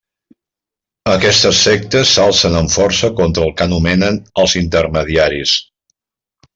[1.11, 5.59] Aquestes sectes s'alcen amb força contra el que anomenen els intermediaris.